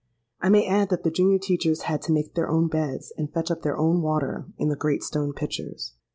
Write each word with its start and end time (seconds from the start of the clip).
I 0.41 0.49
may 0.49 0.65
add 0.67 0.89
that 0.89 1.03
the 1.03 1.11
junior 1.11 1.37
teachers 1.37 1.83
had 1.83 2.01
to 2.01 2.11
make 2.11 2.33
their 2.33 2.49
own 2.49 2.69
beds, 2.69 3.13
and 3.19 3.31
fetch 3.31 3.51
up 3.51 3.61
their 3.61 3.77
own 3.77 4.01
water 4.01 4.47
in 4.57 4.69
the 4.69 4.75
great 4.75 5.03
stone 5.03 5.31
pitchers. 5.31 5.93